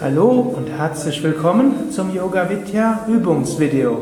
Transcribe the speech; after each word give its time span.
Hallo 0.00 0.54
und 0.56 0.68
herzlich 0.68 1.22
willkommen 1.22 1.90
zum 1.90 2.14
Yoga 2.14 2.48
Vidya 2.48 3.06
Übungsvideo. 3.08 3.98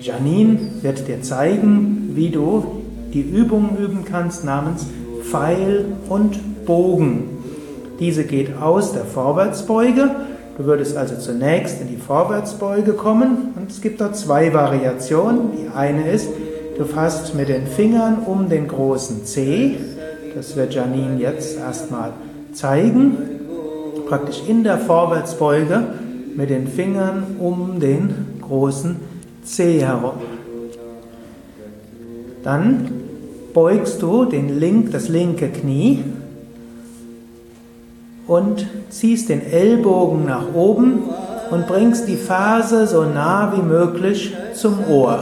Janine 0.00 0.58
wird 0.82 1.08
dir 1.08 1.22
zeigen, 1.22 2.10
wie 2.14 2.30
du 2.30 2.82
die 3.12 3.22
Übung 3.22 3.76
üben 3.78 4.04
kannst 4.04 4.44
namens 4.44 4.86
Pfeil 5.22 5.86
und 6.08 6.66
Bogen. 6.66 7.30
Diese 7.98 8.24
geht 8.24 8.60
aus 8.60 8.92
der 8.92 9.04
Vorwärtsbeuge. 9.04 10.10
Du 10.58 10.64
würdest 10.64 10.96
also 10.96 11.16
zunächst 11.16 11.80
in 11.80 11.88
die 11.88 11.96
Vorwärtsbeuge 11.96 12.92
kommen 12.92 13.54
und 13.56 13.70
es 13.70 13.80
gibt 13.80 14.00
dort 14.00 14.16
zwei 14.16 14.52
Variationen. 14.52 15.52
Die 15.56 15.74
eine 15.74 16.10
ist, 16.10 16.28
du 16.76 16.84
fasst 16.84 17.34
mit 17.34 17.48
den 17.48 17.66
Fingern 17.66 18.18
um 18.26 18.48
den 18.48 18.68
großen 18.68 19.24
Zeh. 19.24 19.76
Das 20.34 20.56
wird 20.56 20.74
Janine 20.74 21.18
jetzt 21.18 21.58
erstmal 21.58 22.12
zeigen. 22.52 23.31
Praktisch 24.12 24.42
in 24.46 24.62
der 24.62 24.76
Vorwärtsbeuge 24.76 25.84
mit 26.36 26.50
den 26.50 26.68
Fingern 26.68 27.36
um 27.38 27.80
den 27.80 28.42
großen 28.42 28.96
Zeh 29.42 29.80
herum. 29.80 30.16
Dann 32.44 32.90
beugst 33.54 34.02
du 34.02 34.26
den 34.26 34.60
Link, 34.60 34.92
das 34.92 35.08
linke 35.08 35.48
Knie 35.48 36.04
und 38.26 38.66
ziehst 38.90 39.30
den 39.30 39.50
Ellbogen 39.50 40.26
nach 40.26 40.52
oben 40.52 41.04
und 41.50 41.66
bringst 41.66 42.06
die 42.06 42.16
Ferse 42.16 42.86
so 42.86 43.04
nah 43.04 43.54
wie 43.56 43.62
möglich 43.62 44.36
zum 44.52 44.86
Ohr. 44.90 45.20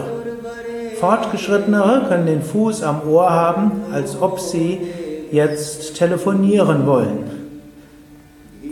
Fortgeschrittenere 0.98 2.06
können 2.08 2.26
den 2.26 2.42
Fuß 2.42 2.82
am 2.82 3.02
Ohr 3.08 3.30
haben, 3.30 3.70
als 3.92 4.20
ob 4.20 4.40
sie 4.40 4.80
jetzt 5.30 5.94
telefonieren 5.94 6.88
wollen. 6.88 7.39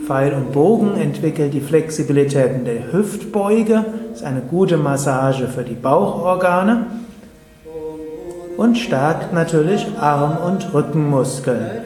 Pfeil 0.09 0.33
und 0.33 0.53
Bogen 0.53 0.99
entwickelt 0.99 1.53
die 1.53 1.61
Flexibilität 1.61 2.51
in 2.51 2.65
der 2.65 2.91
Hüftbeuge, 2.91 3.85
ist 4.11 4.23
eine 4.23 4.41
gute 4.41 4.75
Massage 4.75 5.47
für 5.47 5.61
die 5.61 5.75
Bauchorgane 5.75 6.87
und 8.57 8.75
stärkt 8.79 9.33
natürlich 9.33 9.85
Arm- 9.99 10.39
und 10.47 10.73
Rückenmuskeln. 10.73 11.83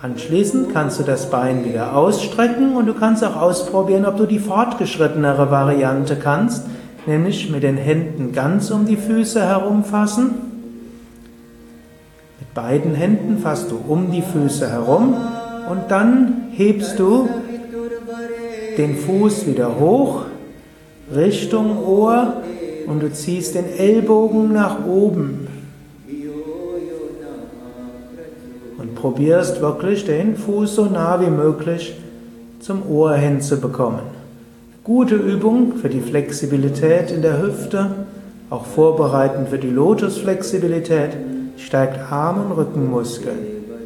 Anschließend 0.00 0.72
kannst 0.72 0.98
du 0.98 1.02
das 1.02 1.28
Bein 1.28 1.66
wieder 1.66 1.94
ausstrecken 1.94 2.74
und 2.74 2.86
du 2.86 2.94
kannst 2.94 3.22
auch 3.22 3.36
ausprobieren, 3.36 4.06
ob 4.06 4.16
du 4.16 4.24
die 4.24 4.38
fortgeschrittenere 4.38 5.50
Variante 5.50 6.16
kannst, 6.16 6.64
nämlich 7.04 7.50
mit 7.50 7.64
den 7.64 7.76
Händen 7.76 8.32
ganz 8.32 8.70
um 8.70 8.86
die 8.86 8.96
Füße 8.96 9.46
herumfassen. 9.46 10.51
Beiden 12.54 12.94
Händen 12.94 13.38
fasst 13.38 13.70
du 13.70 13.78
um 13.88 14.10
die 14.10 14.22
Füße 14.22 14.68
herum 14.70 15.14
und 15.70 15.90
dann 15.90 16.48
hebst 16.52 16.98
du 16.98 17.28
den 18.76 18.96
Fuß 18.96 19.46
wieder 19.46 19.78
hoch 19.78 20.24
Richtung 21.14 21.84
Ohr 21.84 22.42
und 22.86 23.00
du 23.00 23.12
ziehst 23.12 23.54
den 23.54 23.66
Ellbogen 23.76 24.52
nach 24.52 24.86
oben. 24.86 25.48
probierst 29.02 29.60
wirklich 29.60 30.04
den 30.04 30.36
Fuß 30.36 30.76
so 30.76 30.84
nah 30.84 31.20
wie 31.20 31.28
möglich 31.28 31.96
zum 32.60 32.88
Ohr 32.88 33.14
hinzubekommen. 33.14 33.98
Gute 34.84 35.16
Übung 35.16 35.74
für 35.74 35.88
die 35.88 36.00
Flexibilität 36.00 37.10
in 37.10 37.20
der 37.20 37.42
Hüfte, 37.42 37.90
auch 38.48 38.64
vorbereitend 38.64 39.48
für 39.48 39.58
die 39.58 39.70
Lotusflexibilität, 39.70 41.10
stärkt 41.64 42.12
Arm- 42.12 42.46
und 42.46 42.52
Rückenmuskeln. 42.52 43.38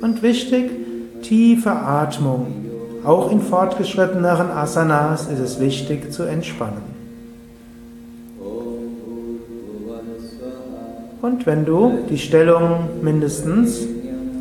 Und 0.02 0.22
wichtig, 0.22 0.70
tiefe 1.22 1.70
Atmung. 1.70 2.46
Auch 3.04 3.30
in 3.30 3.40
fortgeschritteneren 3.40 4.50
Asanas 4.50 5.28
ist 5.28 5.38
es 5.38 5.60
wichtig 5.60 6.12
zu 6.12 6.24
entspannen. 6.24 6.96
Und 11.22 11.46
wenn 11.46 11.64
du 11.64 11.98
die 12.08 12.18
Stellung 12.18 12.88
mindestens 13.02 13.86